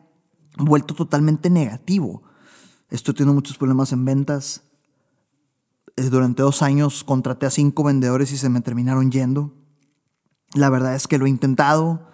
vuelto 0.57 0.95
totalmente 0.95 1.51
negativo. 1.51 2.23
Estoy 2.91 3.15
teniendo 3.15 3.35
muchos 3.35 3.59
problemas 3.59 3.93
en 3.93 4.05
ventas. 4.05 4.63
Eh, 5.97 6.11
durante 6.11 6.43
dos 6.43 6.63
años 6.63 7.05
contraté 7.05 7.47
a 7.47 7.51
cinco 7.51 7.85
vendedores 7.85 8.33
y 8.33 8.39
se 8.39 8.49
me 8.49 8.61
terminaron 8.61 9.11
yendo. 9.11 9.53
La 10.55 10.71
verdad 10.71 10.95
es 10.95 11.09
que 11.09 11.19
lo 11.19 11.27
he 11.27 11.31
intentado 11.31 12.09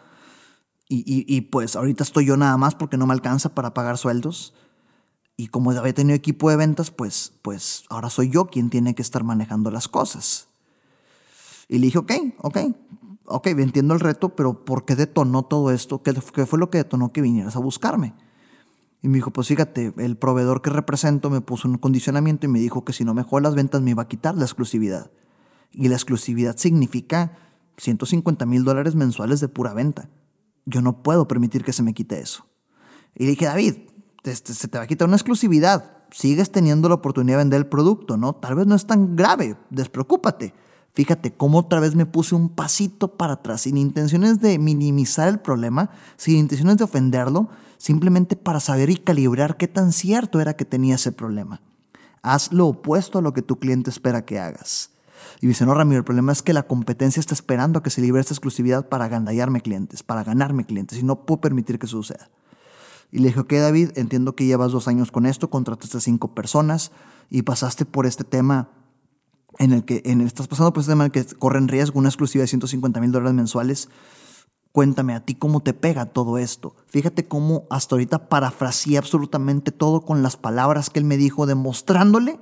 y, 0.92 1.40
pues 1.42 1.76
ahorita 1.76 2.02
estoy 2.02 2.26
yo 2.26 2.36
nada 2.36 2.56
más 2.56 2.74
porque 2.74 2.96
no 2.96 3.06
me 3.06 3.12
alcanza 3.12 3.54
para 3.54 3.74
pagar 3.74 3.96
sueldos. 3.96 4.54
Y 5.36 5.46
como 5.46 5.70
había 5.70 5.94
tenido 5.94 6.16
equipo 6.16 6.50
de 6.50 6.56
ventas, 6.56 6.90
pues, 6.90 7.32
pues 7.42 7.84
ahora 7.90 8.10
soy 8.10 8.28
yo 8.28 8.46
quien 8.46 8.70
tiene 8.70 8.96
que 8.96 9.02
estar 9.02 9.22
manejando 9.22 9.70
las 9.70 9.86
cosas. 9.86 10.48
Y 11.68 11.78
le 11.78 11.86
dije, 11.86 11.98
ok, 11.98 12.12
ok, 12.38 12.58
ok, 13.26 13.46
entiendo 13.46 13.94
el 13.94 14.00
reto, 14.00 14.34
pero 14.34 14.64
¿por 14.64 14.84
qué 14.84 14.96
detonó 14.96 15.44
todo 15.44 15.70
esto? 15.70 16.02
¿Qué, 16.02 16.12
qué 16.34 16.44
fue 16.44 16.58
lo 16.58 16.70
que 16.70 16.78
detonó 16.78 17.12
que 17.12 17.22
vinieras 17.22 17.54
a 17.54 17.60
buscarme? 17.60 18.14
Y 19.02 19.08
me 19.08 19.16
dijo, 19.16 19.30
pues 19.30 19.48
fíjate, 19.48 19.94
el 19.96 20.16
proveedor 20.16 20.60
que 20.62 20.70
represento 20.70 21.30
me 21.30 21.40
puso 21.40 21.68
un 21.68 21.78
condicionamiento 21.78 22.46
y 22.46 22.50
me 22.50 22.58
dijo 22.58 22.84
que 22.84 22.92
si 22.92 23.04
no 23.04 23.14
mejora 23.14 23.44
las 23.44 23.54
ventas 23.54 23.80
me 23.80 23.92
iba 23.92 24.02
a 24.02 24.08
quitar 24.08 24.34
la 24.34 24.44
exclusividad. 24.44 25.10
Y 25.72 25.88
la 25.88 25.94
exclusividad 25.94 26.56
significa 26.56 27.32
150 27.78 28.44
mil 28.44 28.64
dólares 28.64 28.94
mensuales 28.94 29.40
de 29.40 29.48
pura 29.48 29.72
venta. 29.72 30.10
Yo 30.66 30.82
no 30.82 31.02
puedo 31.02 31.26
permitir 31.26 31.64
que 31.64 31.72
se 31.72 31.82
me 31.82 31.94
quite 31.94 32.20
eso. 32.20 32.46
Y 33.14 33.24
le 33.24 33.30
dije, 33.30 33.46
David, 33.46 33.74
este, 34.24 34.52
se 34.52 34.68
te 34.68 34.78
va 34.78 34.84
a 34.84 34.86
quitar 34.86 35.08
una 35.08 35.16
exclusividad. 35.16 35.96
Sigues 36.10 36.50
teniendo 36.50 36.88
la 36.88 36.96
oportunidad 36.96 37.38
de 37.38 37.44
vender 37.44 37.58
el 37.58 37.66
producto, 37.66 38.16
¿no? 38.16 38.34
Tal 38.34 38.54
vez 38.56 38.66
no 38.66 38.74
es 38.74 38.86
tan 38.86 39.16
grave, 39.16 39.56
despreocúpate. 39.70 40.54
Fíjate 40.92 41.32
cómo 41.32 41.58
otra 41.58 41.78
vez 41.80 41.94
me 41.94 42.04
puse 42.04 42.34
un 42.34 42.48
pasito 42.48 43.16
para 43.16 43.34
atrás, 43.34 43.62
sin 43.62 43.76
intenciones 43.76 44.40
de 44.40 44.58
minimizar 44.58 45.28
el 45.28 45.38
problema, 45.38 45.90
sin 46.16 46.36
intenciones 46.36 46.78
de 46.78 46.84
ofenderlo, 46.84 47.48
simplemente 47.80 48.36
para 48.36 48.60
saber 48.60 48.90
y 48.90 48.96
calibrar 48.96 49.56
qué 49.56 49.66
tan 49.66 49.92
cierto 49.92 50.38
era 50.38 50.54
que 50.54 50.66
tenía 50.66 50.96
ese 50.96 51.12
problema. 51.12 51.62
Haz 52.20 52.52
lo 52.52 52.66
opuesto 52.66 53.18
a 53.18 53.22
lo 53.22 53.32
que 53.32 53.40
tu 53.40 53.58
cliente 53.58 53.88
espera 53.88 54.26
que 54.26 54.38
hagas. 54.38 54.90
Y 55.40 55.46
dice, 55.46 55.64
no, 55.64 55.72
Ramiro, 55.72 55.98
el 56.00 56.04
problema 56.04 56.30
es 56.30 56.42
que 56.42 56.52
la 56.52 56.64
competencia 56.64 57.20
está 57.20 57.32
esperando 57.32 57.78
a 57.78 57.82
que 57.82 57.88
se 57.88 58.02
libre 58.02 58.20
esta 58.20 58.34
exclusividad 58.34 58.86
para 58.90 59.06
agandallarme 59.06 59.62
clientes, 59.62 60.02
para 60.02 60.24
ganarme 60.24 60.66
clientes, 60.66 60.98
y 60.98 61.02
no 61.02 61.24
puedo 61.24 61.40
permitir 61.40 61.78
que 61.78 61.86
eso 61.86 61.96
suceda. 61.96 62.28
Y 63.10 63.20
le 63.20 63.28
dije, 63.28 63.40
ok, 63.40 63.52
David, 63.54 63.92
entiendo 63.96 64.36
que 64.36 64.44
llevas 64.44 64.72
dos 64.72 64.86
años 64.86 65.10
con 65.10 65.24
esto, 65.24 65.48
contrataste 65.48 65.96
a 65.96 66.00
cinco 66.00 66.34
personas 66.34 66.92
y 67.30 67.42
pasaste 67.42 67.86
por 67.86 68.04
este 68.04 68.24
tema 68.24 68.68
en 69.58 69.72
el 69.72 69.86
que 69.86 70.02
en, 70.04 70.20
estás 70.20 70.48
pasando 70.48 70.74
por 70.74 70.82
este 70.82 70.92
tema 70.92 71.06
en 71.06 71.12
el 71.14 71.26
que 71.26 71.34
corren 71.34 71.66
riesgo 71.66 71.98
una 71.98 72.10
exclusiva 72.10 72.42
de 72.42 72.48
150 72.48 73.00
mil 73.00 73.10
dólares 73.10 73.34
mensuales. 73.34 73.88
Cuéntame 74.72 75.14
a 75.14 75.24
ti 75.24 75.34
cómo 75.34 75.60
te 75.60 75.74
pega 75.74 76.06
todo 76.06 76.38
esto. 76.38 76.76
Fíjate 76.86 77.26
cómo 77.26 77.64
hasta 77.70 77.94
ahorita 77.94 78.28
parafraseé 78.28 78.98
absolutamente 78.98 79.72
todo 79.72 80.02
con 80.02 80.22
las 80.22 80.36
palabras 80.36 80.90
que 80.90 81.00
él 81.00 81.04
me 81.04 81.16
dijo, 81.16 81.46
demostrándole 81.46 82.40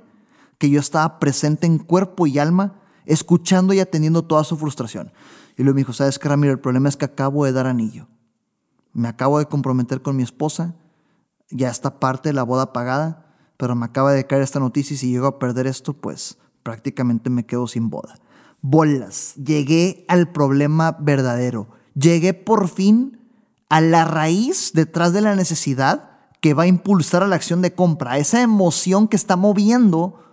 que 0.59 0.69
yo 0.69 0.79
estaba 0.79 1.19
presente 1.19 1.65
en 1.65 1.79
cuerpo 1.79 2.27
y 2.27 2.37
alma, 2.37 2.81
escuchando 3.05 3.73
y 3.73 3.79
atendiendo 3.79 4.25
toda 4.25 4.43
su 4.43 4.57
frustración. 4.57 5.11
Y 5.57 5.63
luego 5.63 5.75
me 5.75 5.81
dijo, 5.81 5.93
¿sabes 5.93 6.19
qué, 6.19 6.29
Ramiro? 6.29 6.53
El 6.53 6.59
problema 6.59 6.89
es 6.89 6.97
que 6.97 7.05
acabo 7.05 7.45
de 7.45 7.53
dar 7.53 7.65
anillo. 7.65 8.07
Me 8.93 9.07
acabo 9.07 9.39
de 9.39 9.45
comprometer 9.45 10.01
con 10.01 10.15
mi 10.15 10.23
esposa, 10.23 10.75
ya 11.49 11.69
está 11.69 11.99
parte 11.99 12.29
de 12.29 12.33
la 12.33 12.43
boda 12.43 12.73
pagada, 12.73 13.25
pero 13.57 13.75
me 13.75 13.85
acaba 13.85 14.11
de 14.11 14.27
caer 14.27 14.41
esta 14.41 14.59
noticia 14.59 14.93
y 14.93 14.97
si 14.97 15.11
llego 15.11 15.27
a 15.27 15.39
perder 15.39 15.65
esto, 15.65 15.93
pues 15.93 16.37
prácticamente 16.63 17.29
me 17.29 17.45
quedo 17.45 17.67
sin 17.67 17.89
boda. 17.89 18.19
Bolas, 18.61 19.35
llegué 19.35 20.05
al 20.07 20.31
problema 20.31 20.97
verdadero. 20.99 21.78
Llegué 21.99 22.33
por 22.33 22.67
fin 22.69 23.19
a 23.69 23.81
la 23.81 24.05
raíz 24.05 24.71
detrás 24.73 25.13
de 25.13 25.21
la 25.21 25.35
necesidad 25.35 26.09
que 26.41 26.53
va 26.53 26.63
a 26.63 26.67
impulsar 26.67 27.23
a 27.23 27.27
la 27.27 27.35
acción 27.35 27.61
de 27.61 27.73
compra, 27.73 28.17
esa 28.17 28.41
emoción 28.41 29.07
que 29.07 29.15
está 29.15 29.35
moviendo 29.35 30.23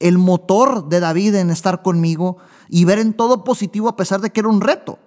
el 0.00 0.18
motor 0.18 0.88
de 0.88 0.98
David 0.98 1.36
en 1.36 1.50
estar 1.50 1.82
conmigo 1.82 2.38
y 2.68 2.84
ver 2.84 2.98
en 2.98 3.12
todo 3.12 3.44
positivo 3.44 3.88
a 3.88 3.96
pesar 3.96 4.20
de 4.20 4.30
que 4.30 4.40
era 4.40 4.48
un 4.48 4.60
reto. 4.60 4.98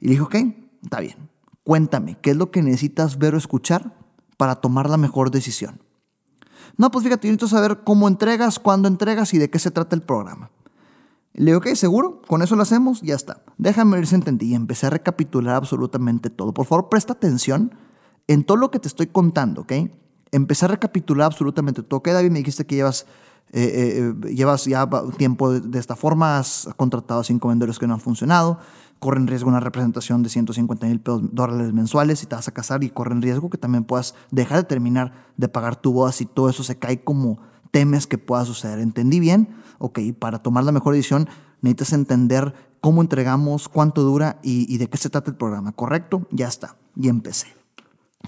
Y 0.00 0.08
dijo, 0.08 0.24
ok, 0.26 0.34
está 0.82 1.00
bien, 1.00 1.30
cuéntame, 1.64 2.18
¿qué 2.20 2.32
es 2.32 2.36
lo 2.36 2.50
que 2.50 2.62
necesitas 2.62 3.18
ver 3.18 3.34
o 3.34 3.38
escuchar 3.38 3.94
para 4.36 4.56
tomar 4.56 4.90
la 4.90 4.98
mejor 4.98 5.30
decisión? 5.30 5.80
No, 6.76 6.90
pues 6.90 7.04
fíjate, 7.04 7.28
yo 7.28 7.32
necesito 7.32 7.56
saber 7.56 7.84
cómo 7.84 8.08
entregas, 8.08 8.58
cuándo 8.58 8.88
entregas 8.88 9.32
y 9.32 9.38
de 9.38 9.48
qué 9.48 9.58
se 9.58 9.70
trata 9.70 9.96
el 9.96 10.02
programa. 10.02 10.50
Le 11.36 11.46
digo, 11.46 11.58
ok, 11.58 11.68
seguro, 11.74 12.22
con 12.26 12.40
eso 12.40 12.56
lo 12.56 12.62
hacemos, 12.62 13.02
ya 13.02 13.14
está. 13.14 13.42
Déjame 13.58 13.96
ver 13.96 14.06
si 14.06 14.14
entendí. 14.14 14.46
Y 14.46 14.54
empecé 14.54 14.86
a 14.86 14.90
recapitular 14.90 15.54
absolutamente 15.54 16.30
todo. 16.30 16.54
Por 16.54 16.64
favor, 16.64 16.88
presta 16.88 17.12
atención 17.12 17.74
en 18.26 18.42
todo 18.42 18.56
lo 18.56 18.70
que 18.70 18.78
te 18.78 18.88
estoy 18.88 19.08
contando, 19.08 19.62
¿ok? 19.62 19.72
Empecé 20.32 20.64
a 20.64 20.68
recapitular 20.68 21.26
absolutamente 21.26 21.82
todo. 21.82 21.98
Ok, 21.98 22.08
David, 22.08 22.30
me 22.30 22.38
dijiste 22.38 22.64
que 22.64 22.76
llevas, 22.76 23.06
eh, 23.52 24.14
eh, 24.24 24.34
llevas 24.34 24.64
ya 24.64 24.88
tiempo 25.18 25.52
de, 25.52 25.78
esta 25.78 25.94
forma, 25.94 26.38
has 26.38 26.70
contratado 26.76 27.22
cinco 27.22 27.48
vendedores 27.48 27.78
que 27.78 27.86
no 27.86 27.92
han 27.92 28.00
funcionado, 28.00 28.58
corren 28.98 29.26
riesgo 29.26 29.50
una 29.50 29.60
representación 29.60 30.22
de 30.22 30.30
150 30.30 30.86
mil 30.86 31.02
dólares 31.04 31.74
mensuales 31.74 32.18
si 32.18 32.26
te 32.26 32.34
vas 32.34 32.48
a 32.48 32.52
casar 32.52 32.82
y 32.82 32.88
corren 32.88 33.20
riesgo 33.20 33.50
que 33.50 33.58
también 33.58 33.84
puedas 33.84 34.14
dejar 34.30 34.56
de 34.56 34.64
terminar 34.64 35.12
de 35.36 35.48
pagar 35.48 35.76
tu 35.76 35.92
boda 35.92 36.12
si 36.12 36.24
todo 36.24 36.48
eso 36.48 36.64
se 36.64 36.78
cae 36.78 37.04
como 37.04 37.38
temes 37.76 38.06
que 38.06 38.16
pueda 38.16 38.42
suceder. 38.46 38.78
¿Entendí 38.78 39.20
bien? 39.20 39.54
Ok, 39.76 40.00
para 40.18 40.38
tomar 40.38 40.64
la 40.64 40.72
mejor 40.72 40.94
decisión 40.94 41.28
necesitas 41.60 41.92
entender 41.92 42.54
cómo 42.80 43.02
entregamos, 43.02 43.68
cuánto 43.68 44.00
dura 44.00 44.40
y, 44.42 44.64
y 44.74 44.78
de 44.78 44.88
qué 44.88 44.96
se 44.96 45.10
trata 45.10 45.30
el 45.30 45.36
programa, 45.36 45.72
¿correcto? 45.72 46.26
Ya 46.30 46.48
está. 46.48 46.78
Y 46.98 47.10
empecé. 47.10 47.48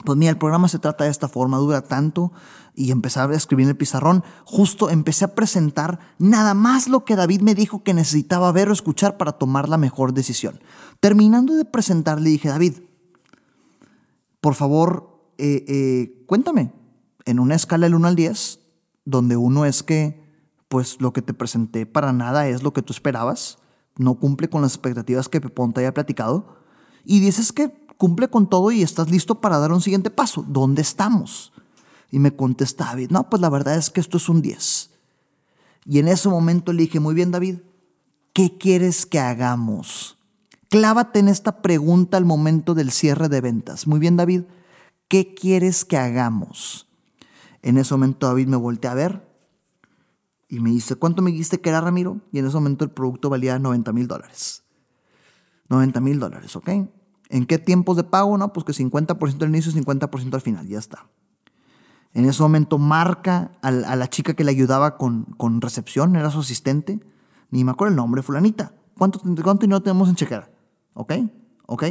Pues 0.04 0.18
mira, 0.18 0.32
el 0.32 0.36
programa 0.36 0.68
se 0.68 0.78
trata 0.78 1.04
de 1.04 1.10
esta 1.10 1.28
forma, 1.28 1.56
dura 1.56 1.80
tanto 1.80 2.30
y 2.74 2.90
empecé 2.90 3.20
a 3.20 3.32
escribir 3.32 3.64
en 3.64 3.70
el 3.70 3.76
pizarrón. 3.78 4.22
Justo 4.44 4.90
empecé 4.90 5.24
a 5.24 5.34
presentar 5.34 5.98
nada 6.18 6.52
más 6.52 6.86
lo 6.86 7.06
que 7.06 7.16
David 7.16 7.40
me 7.40 7.54
dijo 7.54 7.82
que 7.82 7.94
necesitaba 7.94 8.52
ver 8.52 8.68
o 8.68 8.74
escuchar 8.74 9.16
para 9.16 9.32
tomar 9.32 9.70
la 9.70 9.78
mejor 9.78 10.12
decisión. 10.12 10.60
Terminando 11.00 11.54
de 11.54 11.64
presentar, 11.64 12.20
le 12.20 12.28
dije, 12.28 12.50
David, 12.50 12.74
por 14.42 14.54
favor, 14.54 15.22
eh, 15.38 15.64
eh, 15.66 16.24
cuéntame, 16.26 16.70
en 17.24 17.38
una 17.38 17.54
escala 17.54 17.86
del 17.86 17.94
1 17.94 18.08
al 18.08 18.14
10, 18.14 18.67
donde 19.08 19.38
uno 19.38 19.64
es 19.64 19.82
que, 19.82 20.22
pues 20.68 21.00
lo 21.00 21.14
que 21.14 21.22
te 21.22 21.32
presenté 21.32 21.86
para 21.86 22.12
nada 22.12 22.46
es 22.46 22.62
lo 22.62 22.74
que 22.74 22.82
tú 22.82 22.92
esperabas, 22.92 23.58
no 23.96 24.16
cumple 24.16 24.50
con 24.50 24.60
las 24.60 24.72
expectativas 24.74 25.30
que 25.30 25.40
Pepón 25.40 25.72
te 25.72 25.80
haya 25.80 25.94
platicado, 25.94 26.58
y 27.04 27.20
dices 27.20 27.52
que 27.52 27.72
cumple 27.96 28.28
con 28.28 28.50
todo 28.50 28.70
y 28.70 28.82
estás 28.82 29.10
listo 29.10 29.40
para 29.40 29.58
dar 29.58 29.72
un 29.72 29.80
siguiente 29.80 30.10
paso. 30.10 30.44
¿Dónde 30.46 30.82
estamos? 30.82 31.54
Y 32.10 32.18
me 32.18 32.36
contesta 32.36 32.84
David, 32.84 33.10
no, 33.10 33.30
pues 33.30 33.40
la 33.40 33.48
verdad 33.48 33.76
es 33.76 33.88
que 33.88 34.00
esto 34.00 34.18
es 34.18 34.28
un 34.28 34.42
10. 34.42 34.90
Y 35.86 35.98
en 36.00 36.08
ese 36.08 36.28
momento 36.28 36.74
le 36.74 36.82
dije, 36.82 37.00
muy 37.00 37.14
bien 37.14 37.30
David, 37.30 37.60
¿qué 38.34 38.58
quieres 38.58 39.06
que 39.06 39.20
hagamos? 39.20 40.18
Clávate 40.68 41.20
en 41.20 41.28
esta 41.28 41.62
pregunta 41.62 42.18
al 42.18 42.26
momento 42.26 42.74
del 42.74 42.90
cierre 42.90 43.30
de 43.30 43.40
ventas. 43.40 43.86
Muy 43.86 44.00
bien 44.00 44.18
David, 44.18 44.42
¿qué 45.08 45.32
quieres 45.32 45.86
que 45.86 45.96
hagamos? 45.96 46.87
En 47.62 47.78
ese 47.78 47.94
momento 47.94 48.26
David 48.26 48.48
me 48.48 48.56
voltea 48.56 48.92
a 48.92 48.94
ver 48.94 49.28
y 50.48 50.60
me 50.60 50.70
dice, 50.70 50.96
¿cuánto 50.96 51.22
me 51.22 51.30
dijiste 51.30 51.60
que 51.60 51.68
era 51.68 51.80
Ramiro? 51.80 52.20
Y 52.32 52.38
en 52.38 52.46
ese 52.46 52.54
momento 52.54 52.84
el 52.84 52.90
producto 52.90 53.28
valía 53.28 53.58
90 53.58 53.92
mil 53.92 54.08
dólares. 54.08 54.64
90 55.68 56.00
mil 56.00 56.18
dólares, 56.18 56.56
¿ok? 56.56 56.68
¿En 57.28 57.46
qué 57.46 57.58
tiempos 57.58 57.96
de 57.96 58.04
pago? 58.04 58.38
No, 58.38 58.52
pues 58.52 58.64
que 58.64 58.72
50% 58.72 59.42
al 59.42 59.48
inicio 59.50 59.70
y 59.70 59.74
50% 59.74 60.34
al 60.34 60.40
final, 60.40 60.66
ya 60.66 60.78
está. 60.78 61.06
En 62.14 62.24
ese 62.24 62.42
momento 62.42 62.78
marca 62.78 63.52
a, 63.60 63.70
la 63.70 64.08
chica 64.08 64.32
que 64.32 64.44
le 64.44 64.50
ayudaba 64.50 64.96
con, 64.96 65.60
recepción, 65.60 66.16
era 66.16 66.30
su 66.30 66.40
asistente, 66.40 67.00
ni 67.50 67.64
me 67.64 67.72
acuerdo 67.72 67.90
el 67.90 67.96
nombre, 67.96 68.22
fulanita. 68.22 68.72
¿Cuánto, 68.96 69.20
cuánto 69.20 69.60
dinero 69.60 69.80
tenemos 69.82 70.08
en 70.08 70.14
chequera? 70.14 70.50
¿Ok? 70.94 71.12
¿Ok? 71.66 71.84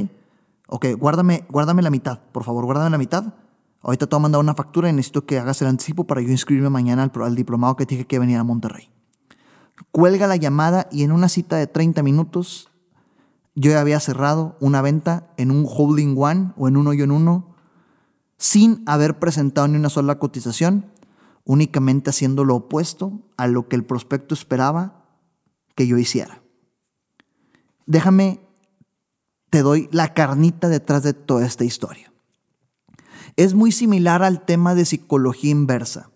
Ok, 0.67 0.85
guárdame, 0.97 1.45
guárdame 1.49 1.81
la 1.81 1.89
mitad, 1.89 2.19
por 2.31 2.43
favor, 2.43 2.65
guárdame 2.65 2.89
la 2.89 2.97
mitad. 2.97 3.33
Ahorita 3.87 4.05
te 4.05 4.17
voy 4.17 4.19
a 4.19 4.23
mandar 4.23 4.41
una 4.41 4.53
factura 4.53 4.89
y 4.89 4.93
necesito 4.93 5.25
que 5.25 5.39
hagas 5.39 5.61
el 5.61 5.69
anticipo 5.69 6.03
para 6.03 6.19
yo 6.19 6.27
inscribirme 6.27 6.69
mañana 6.69 7.09
al, 7.09 7.35
diplomado 7.35 7.77
que 7.77 7.85
dije 7.85 8.05
que 8.05 8.19
venía 8.19 8.41
a 8.41 8.43
Monterrey. 8.43 8.89
Cuelga 9.91 10.27
la 10.27 10.35
llamada 10.35 10.89
y 10.91 11.03
en 11.03 11.13
una 11.13 11.29
cita 11.29 11.55
de 11.55 11.67
30 11.67 12.03
minutos 12.03 12.69
yo 13.55 13.79
había 13.79 14.01
cerrado 14.01 14.57
una 14.59 14.81
venta 14.81 15.31
en 15.37 15.51
un 15.51 15.65
holding 15.65 16.17
one 16.17 16.51
o 16.57 16.67
en 16.67 16.75
un 16.75 16.85
hoyo 16.85 17.05
en 17.05 17.11
uno 17.11 17.55
sin 18.37 18.83
haber 18.87 19.19
presentado 19.19 19.69
ni 19.69 19.77
una 19.77 19.87
sola 19.89 20.19
cotización, 20.19 20.91
únicamente 21.45 22.09
haciendo 22.09 22.43
lo 22.43 22.57
opuesto 22.57 23.21
a 23.37 23.47
lo 23.47 23.69
que 23.69 23.77
el 23.77 23.85
prospecto 23.85 24.35
esperaba 24.35 25.05
que 25.75 25.87
yo 25.87 25.97
hiciera. 25.97 26.43
Déjame, 27.85 28.41
te 29.49 29.61
doy 29.61 29.87
la 29.93 30.13
carnita 30.13 30.67
detrás 30.67 31.03
de 31.03 31.13
toda 31.13 31.45
esta 31.45 31.63
historia. 31.63 32.06
Es 33.37 33.53
muy 33.53 33.71
similar 33.71 34.23
al 34.23 34.43
tema 34.43 34.75
de 34.75 34.83
psicología 34.83 35.51
inversa. 35.51 36.09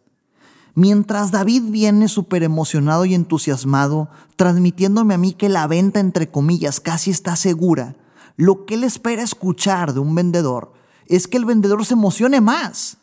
Mientras 0.73 1.31
David 1.31 1.63
viene 1.69 2.07
súper 2.07 2.43
emocionado 2.43 3.05
y 3.05 3.13
entusiasmado, 3.13 4.09
transmitiéndome 4.35 5.13
a 5.13 5.17
mí 5.17 5.33
que 5.33 5.47
la 5.47 5.67
venta, 5.67 5.99
entre 5.99 6.31
comillas, 6.31 6.79
casi 6.79 7.11
está 7.11 7.35
segura, 7.35 7.95
lo 8.37 8.65
que 8.65 8.73
él 8.73 8.83
espera 8.83 9.21
escuchar 9.21 9.93
de 9.93 9.99
un 9.99 10.15
vendedor 10.15 10.73
es 11.05 11.27
que 11.27 11.37
el 11.37 11.45
vendedor 11.45 11.85
se 11.85 11.93
emocione 11.93 12.41
más. 12.41 12.97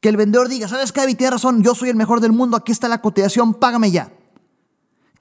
Que 0.00 0.08
el 0.08 0.16
vendedor 0.16 0.48
diga, 0.48 0.68
¿sabes 0.68 0.92
qué, 0.92 1.00
David? 1.00 1.16
Tienes 1.16 1.34
razón, 1.34 1.62
yo 1.62 1.74
soy 1.74 1.90
el 1.90 1.96
mejor 1.96 2.20
del 2.20 2.32
mundo, 2.32 2.56
aquí 2.56 2.72
está 2.72 2.88
la 2.88 3.02
cotización, 3.02 3.54
págame 3.54 3.90
ya. 3.90 4.12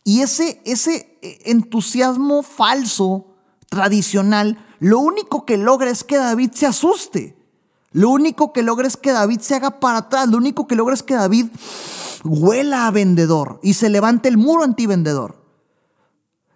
Y 0.04 0.22
ese, 0.22 0.62
ese 0.66 1.18
eh, 1.22 1.40
entusiasmo 1.46 2.44
falso, 2.44 3.28
tradicional, 3.70 4.64
lo 4.80 5.00
único 5.00 5.46
que 5.46 5.58
logra 5.58 5.90
es 5.90 6.04
que 6.04 6.18
David 6.18 6.52
se 6.54 6.66
asuste. 6.66 7.41
Lo 7.92 8.10
único 8.10 8.54
que 8.54 8.64
logra 8.64 8.88
es 8.88 8.98
que 8.98 9.12
David 9.12 9.42
se 9.42 9.56
haga 9.56 9.80
para 9.80 10.00
atrás. 10.00 10.30
Lo 10.30 10.38
único 10.38 10.68
que 10.68 10.76
logra 10.76 10.94
es 10.94 11.04
que 11.04 11.16
David 11.16 11.48
huela 12.24 12.88
a 12.88 12.92
vendedor 12.92 13.60
y 13.62 13.74
se 13.74 13.90
levante 13.90 14.30
el 14.30 14.38
muro 14.38 14.64
anti-vendedor. 14.64 15.42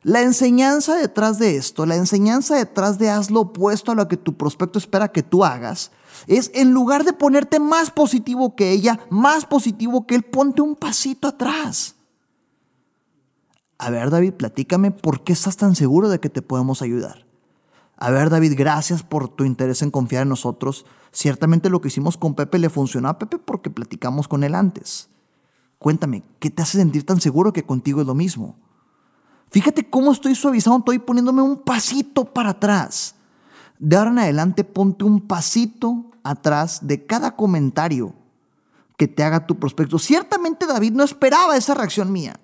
La 0.04 0.22
enseñanza 0.22 0.96
detrás 0.96 1.40
de 1.40 1.58
esto, 1.58 1.88
la 1.88 1.96
enseñanza 1.96 2.56
detrás 2.56 3.00
de 3.00 3.10
haz 3.10 3.32
lo 3.32 3.42
opuesto 3.42 3.92
a 3.92 3.96
lo 3.96 4.08
que 4.08 4.18
tu 4.18 4.38
prospecto 4.38 4.78
espera 4.78 5.12
que 5.12 5.24
tú 5.24 5.44
hagas, 5.44 5.90
es 6.28 6.52
en 6.54 6.72
lugar 6.72 7.06
de 7.06 7.14
ponerte 7.14 7.60
más 7.60 7.90
positivo 7.90 8.56
que 8.56 8.70
ella, 8.70 9.00
más 9.10 9.46
positivo 9.46 10.06
que 10.06 10.14
él, 10.14 10.22
ponte 10.22 10.62
un 10.62 10.76
pasito 10.76 11.28
atrás. 11.28 11.96
A 13.80 13.90
ver, 13.90 14.12
David, 14.12 14.34
platícame 14.34 14.92
por 14.92 15.24
qué 15.24 15.34
estás 15.34 15.58
tan 15.58 15.76
seguro 15.76 16.08
de 16.08 16.20
que 16.20 16.30
te 16.30 16.44
podemos 16.44 16.84
ayudar. 16.84 17.25
A 18.06 18.12
ver, 18.12 18.30
David, 18.30 18.54
gracias 18.56 19.02
por 19.02 19.30
tu 19.30 19.46
interés 19.46 19.82
en 19.82 19.90
confiar 19.90 20.22
en 20.22 20.30
nosotros. 20.30 20.86
Ciertamente 21.12 21.72
lo 21.72 21.82
que 21.82 21.88
hicimos 21.88 22.18
con 22.18 22.36
Pepe 22.36 22.60
le 22.60 22.70
funcionó 22.70 23.10
a 23.10 23.18
Pepe 23.18 23.40
porque 23.40 23.72
platicamos 23.72 24.28
con 24.28 24.44
él 24.44 24.54
antes. 24.54 25.10
Cuéntame, 25.80 26.22
¿qué 26.38 26.52
te 26.52 26.62
hace 26.62 26.78
sentir 26.78 27.04
tan 27.04 27.20
seguro 27.20 27.52
que 27.52 27.66
contigo 27.66 28.02
es 28.02 28.06
lo 28.06 28.14
mismo? 28.14 28.60
Fíjate 29.50 29.90
cómo 29.90 30.12
estoy 30.12 30.36
suavizando, 30.36 30.78
estoy 30.78 31.00
poniéndome 31.00 31.42
un 31.42 31.58
pasito 31.58 32.26
para 32.26 32.52
atrás. 32.52 33.16
De 33.80 33.96
ahora 33.96 34.12
en 34.12 34.20
adelante 34.20 34.64
ponte 34.64 35.04
un 35.04 35.22
pasito 35.22 36.12
atrás 36.22 36.86
de 36.86 37.08
cada 37.08 37.36
comentario 37.36 38.14
que 38.98 39.08
te 39.08 39.24
haga 39.24 39.48
tu 39.48 39.58
prospecto. 39.58 39.98
Ciertamente 39.98 40.68
David 40.68 40.92
no 40.92 41.04
esperaba 41.04 41.58
esa 41.58 41.74
reacción 41.74 42.12
mía. 42.12 42.40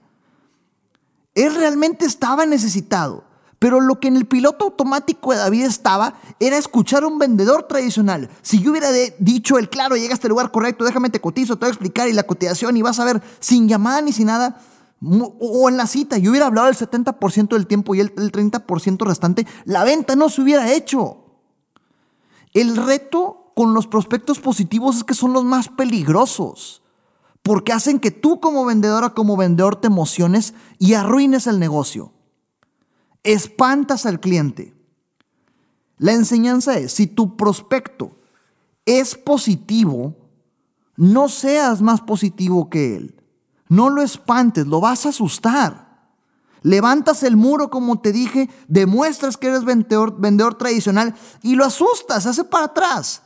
Él 1.35 1.53
realmente 1.53 2.07
estaba 2.07 2.47
necesitado. 2.47 3.29
Pero 3.61 3.79
lo 3.79 3.99
que 3.99 4.07
en 4.07 4.17
el 4.17 4.25
piloto 4.25 4.65
automático 4.65 5.33
de 5.33 5.37
David 5.37 5.65
estaba 5.65 6.15
era 6.39 6.57
escuchar 6.57 7.03
a 7.03 7.07
un 7.07 7.19
vendedor 7.19 7.67
tradicional. 7.67 8.27
Si 8.41 8.59
yo 8.59 8.71
hubiera 8.71 8.89
dicho 9.19 9.59
el 9.59 9.69
claro, 9.69 9.95
llega 9.95 10.13
a 10.13 10.15
este 10.15 10.29
lugar 10.29 10.49
correcto, 10.49 10.83
déjame 10.83 11.11
te 11.11 11.21
cotizo, 11.21 11.57
te 11.57 11.65
voy 11.65 11.69
a 11.69 11.73
explicar 11.73 12.09
y 12.09 12.13
la 12.13 12.23
cotización 12.23 12.75
y 12.75 12.81
vas 12.81 12.99
a 12.99 13.05
ver 13.05 13.21
sin 13.39 13.69
llamada 13.69 14.01
ni 14.01 14.13
sin 14.13 14.25
nada, 14.25 14.59
o 14.99 15.69
en 15.69 15.77
la 15.77 15.85
cita, 15.85 16.17
yo 16.17 16.31
hubiera 16.31 16.47
hablado 16.47 16.69
el 16.69 16.75
70% 16.75 17.49
del 17.49 17.67
tiempo 17.67 17.93
y 17.93 17.99
el, 17.99 18.11
el 18.17 18.31
30% 18.31 19.05
restante, 19.05 19.45
la 19.65 19.83
venta 19.83 20.15
no 20.15 20.29
se 20.29 20.41
hubiera 20.41 20.73
hecho. 20.73 21.17
El 22.55 22.75
reto 22.75 23.51
con 23.55 23.75
los 23.75 23.85
prospectos 23.85 24.39
positivos 24.39 24.97
es 24.97 25.03
que 25.03 25.13
son 25.13 25.33
los 25.33 25.43
más 25.43 25.67
peligrosos. 25.67 26.81
porque 27.43 27.73
hacen 27.73 27.99
que 27.99 28.09
tú 28.09 28.39
como 28.39 28.65
vendedora, 28.65 29.11
como 29.11 29.37
vendedor 29.37 29.75
te 29.75 29.85
emociones 29.85 30.55
y 30.79 30.95
arruines 30.95 31.45
el 31.45 31.59
negocio. 31.59 32.11
Espantas 33.23 34.05
al 34.05 34.19
cliente. 34.19 34.73
La 35.97 36.13
enseñanza 36.13 36.77
es, 36.77 36.93
si 36.93 37.07
tu 37.07 37.37
prospecto 37.37 38.17
es 38.85 39.15
positivo, 39.15 40.15
no 40.95 41.29
seas 41.29 41.81
más 41.81 42.01
positivo 42.01 42.69
que 42.69 42.95
él. 42.95 43.21
No 43.69 43.89
lo 43.89 44.01
espantes, 44.01 44.67
lo 44.67 44.81
vas 44.81 45.05
a 45.05 45.09
asustar. 45.09 45.91
Levantas 46.63 47.23
el 47.23 47.37
muro, 47.37 47.69
como 47.69 48.01
te 48.01 48.11
dije, 48.11 48.49
demuestras 48.67 49.37
que 49.37 49.47
eres 49.47 49.63
vendedor, 49.65 50.57
tradicional 50.57 51.15
y 51.41 51.55
lo 51.55 51.65
asustas, 51.65 52.25
hace 52.25 52.43
para 52.43 52.65
atrás. 52.65 53.23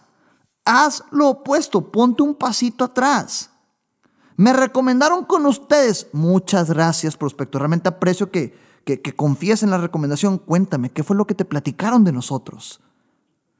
Haz 0.64 1.04
lo 1.12 1.30
opuesto, 1.30 1.92
ponte 1.92 2.24
un 2.24 2.36
pasito 2.36 2.86
atrás. 2.86 3.50
Me 4.38 4.54
recomendaron 4.54 5.25
con 5.25 5.46
ustedes. 5.46 6.08
Muchas 6.14 6.70
gracias, 6.70 7.18
prospecto. 7.18 7.58
Realmente 7.58 7.90
aprecio 7.90 8.32
que, 8.32 8.58
que, 8.86 9.15
confíes 9.15 9.63
en 9.63 9.72
la 9.72 9.77
recomendación. 9.77 10.38
Cuéntame, 10.38 10.92
¿qué 10.92 11.04
fue 11.04 11.15
lo 11.15 11.25
que 11.25 11.36
te 11.36 11.44
platicaron 11.44 12.04
de 12.04 12.12
nosotros? 12.12 12.82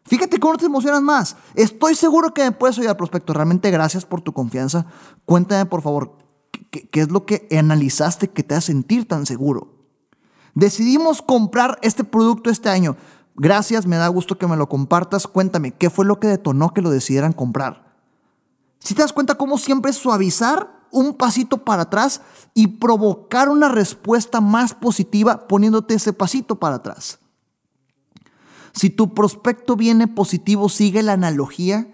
Fíjate 0.06 0.40
cómo 0.40 0.58
te 0.58 0.66
emocionas 0.66 1.02
más. 1.02 1.36
Estoy 1.56 1.96
seguro 1.96 2.34
que 2.34 2.44
me 2.44 2.52
puedes 2.52 2.78
al 2.80 2.96
prospecto. 2.96 3.34
Realmente 3.34 3.72
gracias 3.72 4.06
por 4.06 4.22
tu 4.22 4.34
confianza. 4.34 4.86
Cuéntame, 5.26 5.66
por 5.66 5.82
favor, 5.82 6.18
¿qué, 6.70 6.88
qué 6.88 7.02
es 7.02 7.10
lo 7.10 7.26
que 7.26 7.48
analizaste 7.58 8.30
que 8.30 8.44
te 8.44 8.54
hace 8.54 8.68
sentir 8.68 9.08
tan 9.08 9.26
seguro? 9.26 9.74
Decidimos 10.54 11.24
comprar 11.24 11.80
este 11.82 12.04
producto 12.04 12.52
este 12.52 12.70
año. 12.70 12.96
Gracias, 13.36 13.88
me 13.88 13.98
da 13.98 14.08
gusto 14.08 14.38
que 14.38 14.48
me 14.48 14.56
lo 14.56 14.70
compartas. 14.70 15.28
Cuéntame, 15.28 15.72
¿qué 15.72 15.90
fue 15.90 16.06
lo 16.06 16.20
que 16.20 16.28
detonó 16.28 16.74
que 16.74 16.82
lo 16.82 16.92
decidieran 16.92 17.34
comprar? 17.34 17.98
Si 18.80 18.94
te 18.94 19.02
das 19.02 19.12
cuenta 19.12 19.36
cómo 19.36 19.58
siempre 19.58 19.92
suavizar 19.92 20.75
un 20.92 21.14
pasito 21.14 21.64
para 21.64 21.84
atrás 21.84 22.22
y 22.54 22.68
provocar 22.68 23.50
una 23.50 23.70
respuesta 23.70 24.42
más 24.42 24.74
positiva 24.74 25.48
poniéndote 25.48 25.96
ese 25.96 26.14
pasito 26.14 26.56
para 26.56 26.76
atrás. 26.76 27.20
Si 28.74 28.90
tu 28.90 29.14
prospecto 29.14 29.76
viene 29.76 30.08
positivo, 30.08 30.68
sigue 30.68 31.02
la 31.02 31.14
analogía 31.14 31.88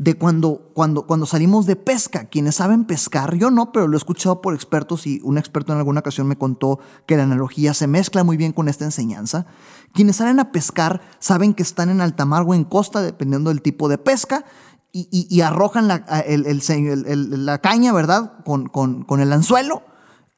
de 0.00 0.14
cuando, 0.14 0.70
cuando, 0.72 1.06
cuando 1.06 1.26
salimos 1.26 1.66
de 1.66 1.76
pesca. 1.76 2.24
Quienes 2.24 2.54
saben 2.56 2.86
pescar, 2.86 3.36
yo 3.36 3.50
no, 3.50 3.70
pero 3.70 3.86
lo 3.86 3.96
he 3.96 3.98
escuchado 3.98 4.40
por 4.40 4.54
expertos 4.54 5.06
y 5.06 5.20
un 5.22 5.36
experto 5.36 5.72
en 5.72 5.78
alguna 5.78 6.00
ocasión 6.00 6.26
me 6.26 6.36
contó 6.36 6.78
que 7.04 7.18
la 7.18 7.24
analogía 7.24 7.74
se 7.74 7.86
mezcla 7.86 8.24
muy 8.24 8.38
bien 8.38 8.52
con 8.52 8.68
esta 8.68 8.86
enseñanza. 8.86 9.44
Quienes 9.92 10.16
salen 10.16 10.40
a 10.40 10.52
pescar 10.52 11.02
saben 11.18 11.52
que 11.52 11.62
están 11.62 11.90
en 11.90 12.00
alta 12.00 12.24
mar 12.24 12.44
o 12.46 12.54
en 12.54 12.64
costa, 12.64 13.02
dependiendo 13.02 13.50
del 13.50 13.60
tipo 13.60 13.90
de 13.90 13.98
pesca, 13.98 14.46
y, 14.92 15.40
arrojan 15.40 15.88
la, 15.88 16.04
la, 16.26 17.58
caña, 17.58 17.92
¿verdad? 17.92 18.42
Con, 18.44 19.20
el 19.20 19.32
anzuelo, 19.32 19.82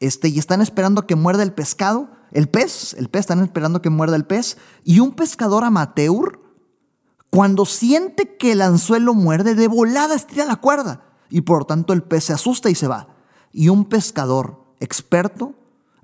este, 0.00 0.28
y 0.28 0.38
están 0.38 0.60
esperando 0.60 1.06
que 1.06 1.16
muerda 1.16 1.42
el 1.42 1.52
pescado, 1.52 2.10
el 2.32 2.48
pez, 2.48 2.94
el 2.94 3.08
pez, 3.08 3.20
están 3.20 3.40
esperando 3.40 3.82
que 3.82 3.90
muerda 3.90 4.16
el 4.16 4.24
pez, 4.24 4.58
y 4.84 5.00
un 5.00 5.12
pescador 5.12 5.64
amateur 5.64 6.40
cuando 7.30 7.64
siente 7.64 8.36
que 8.36 8.52
el 8.52 8.60
anzuelo 8.60 9.14
muerde, 9.14 9.54
de 9.54 9.68
volada 9.68 10.14
estira 10.14 10.44
la 10.44 10.56
cuerda 10.56 11.02
y 11.30 11.40
por 11.40 11.64
tanto 11.64 11.94
el 11.94 12.02
pez 12.02 12.24
se 12.24 12.34
asusta 12.34 12.68
y 12.68 12.74
se 12.74 12.86
va. 12.86 13.08
Y 13.52 13.70
un 13.70 13.86
pescador 13.86 14.66
experto 14.80 15.54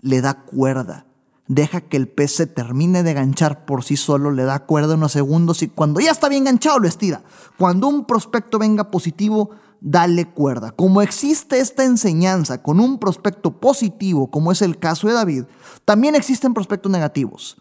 le 0.01 0.23
da 0.23 0.45
cuerda. 0.45 1.05
Deja 1.49 1.81
que 1.81 1.97
el 1.97 2.09
pez 2.09 2.37
se 2.37 2.47
termine 2.47 3.03
de 3.03 3.15
ganchar 3.15 3.65
por 3.65 3.83
sí 3.83 3.97
solo, 3.97 4.31
le 4.31 4.45
da 4.45 4.67
cuerda 4.67 4.95
unos 4.95 5.13
segundos 5.13 5.63
y 5.63 5.69
cuando 5.69 5.99
ya 5.99 6.11
está 6.11 6.29
bien 6.29 6.45
ganchado 6.45 6.79
lo 6.79 6.87
estira. 6.87 7.23
Cuando 7.57 7.89
un 7.89 8.05
prospecto 8.05 8.59
venga 8.59 8.91
positivo, 8.91 9.51
dale 9.81 10.29
cuerda. 10.29 10.73
Como 10.73 11.01
existe 11.01 11.59
esta 11.59 11.85
enseñanza 11.85 12.63
con 12.63 12.81
un 12.81 12.99
prospecto 12.99 13.61
positivo, 13.61 14.31
como 14.31 14.53
es 14.53 14.61
el 14.61 14.79
caso 14.79 15.09
de 15.09 15.15
David, 15.15 15.45
también 15.87 16.15
existen 16.15 16.53
prospectos 16.53 16.93
negativos. 16.93 17.57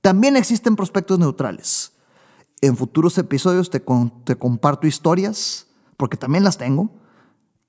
También 0.00 0.36
existen 0.36 0.74
prospectos 0.74 1.18
neutrales. 1.18 1.92
En 2.62 2.78
futuros 2.78 3.18
episodios 3.18 3.68
te, 3.68 3.82
te 4.24 4.36
comparto 4.36 4.86
historias, 4.86 5.66
porque 5.98 6.16
también 6.16 6.44
las 6.44 6.56
tengo, 6.56 6.90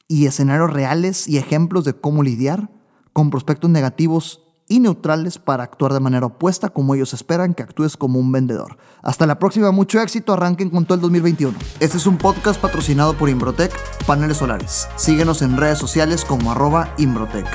y 0.07 0.25
escenarios 0.25 0.71
reales 0.71 1.27
y 1.27 1.38
ejemplos 1.38 1.83
de 1.83 1.93
cómo 1.93 2.23
lidiar 2.23 2.69
con 3.12 3.29
prospectos 3.29 3.69
negativos 3.69 4.48
y 4.69 4.79
neutrales 4.79 5.39
para 5.39 5.63
actuar 5.63 5.91
de 5.91 5.99
manera 5.99 6.27
opuesta 6.27 6.69
como 6.69 6.95
ellos 6.95 7.13
esperan 7.13 7.53
que 7.53 7.63
actúes 7.63 7.97
como 7.97 8.19
un 8.19 8.32
vendedor. 8.32 8.77
Hasta 9.01 9.25
la 9.25 9.39
próxima, 9.39 9.71
mucho 9.71 9.99
éxito, 9.99 10.32
arranquen 10.32 10.69
con 10.69 10.86
todo 10.86 10.95
el 10.95 11.01
2021. 11.01 11.58
Este 11.82 11.97
es 11.97 12.05
un 12.05 12.17
podcast 12.17 12.62
patrocinado 12.62 13.15
por 13.15 13.27
Imbrotec 13.27 13.73
Paneles 14.05 14.38
Solares. 14.38 14.88
Síguenos 14.95 15.41
en 15.41 15.58
redes 15.58 15.79
sociales 15.79 16.23
como 16.23 16.51
arroba 16.51 16.93
Imbrotec. 16.97 17.47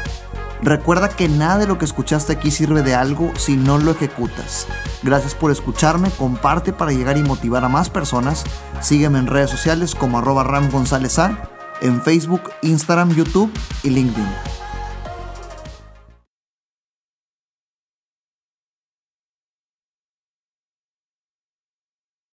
Recuerda 0.61 1.09
que 1.09 1.29
nada 1.29 1.59
de 1.59 1.67
lo 1.67 1.79
que 1.79 1.85
escuchaste 1.85 2.33
aquí 2.33 2.51
sirve 2.51 2.83
de 2.83 2.95
algo 2.95 3.31
si 3.37 3.57
no 3.57 3.79
lo 3.79 3.93
ejecutas. 3.93 4.67
Gracias 5.03 5.35
por 5.35 5.51
escucharme, 5.51 6.11
comparte 6.11 6.73
para 6.73 6.93
llegar 6.93 7.17
y 7.17 7.23
motivar 7.23 7.65
a 7.65 7.69
más 7.69 7.91
personas. 7.91 8.45
Sígueme 8.81 9.19
en 9.19 9.27
redes 9.27 9.51
sociales 9.51 9.95
como 9.95 10.19
arroba 10.19 10.43
Ram 10.43 10.71
González 10.71 11.19
A, 11.19 11.51
en 11.81 12.01
Facebook, 12.03 12.51
Instagram, 12.63 13.11
YouTube 13.15 13.53
y 13.83 13.91
LinkedIn. 13.91 14.64